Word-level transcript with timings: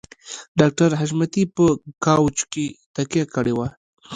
ډاکټر 0.59 0.89
حشمتي 0.99 1.43
په 1.55 1.65
کاوچ 2.05 2.37
کې 2.53 2.65
تکيه 2.95 3.25
کړې 3.33 3.53
وه 3.57 3.67